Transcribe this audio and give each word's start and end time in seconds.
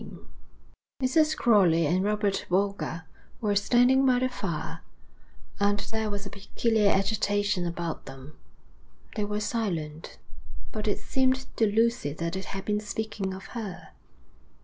V 0.01 0.15
Mrs. 1.03 1.37
Crowley 1.37 1.85
and 1.85 2.03
Robert 2.03 2.47
Boulger 2.49 3.03
were 3.39 3.55
standing 3.55 4.03
by 4.03 4.17
the 4.17 4.29
fire, 4.29 4.81
and 5.59 5.77
there 5.91 6.09
was 6.09 6.25
a 6.25 6.31
peculiar 6.31 6.89
agitation 6.89 7.67
about 7.67 8.07
them. 8.07 8.35
They 9.15 9.25
were 9.25 9.39
silent, 9.39 10.17
but 10.71 10.87
it 10.87 10.97
seemed 10.97 11.45
to 11.57 11.67
Lucy 11.67 12.13
that 12.13 12.33
they 12.33 12.41
had 12.41 12.65
been 12.65 12.79
speaking 12.79 13.31
of 13.31 13.45
her. 13.53 13.89